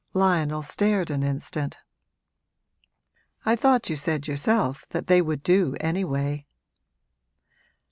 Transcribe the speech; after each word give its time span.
Lionel 0.15 0.63
stared 0.63 1.11
an 1.11 1.21
instant. 1.21 1.77
'I 3.45 3.55
thought 3.55 3.87
you 3.87 3.95
said 3.95 4.27
yourself 4.27 4.83
that 4.89 5.05
they 5.05 5.21
would 5.21 5.43
do 5.43 5.75
anyway!' 5.79 6.47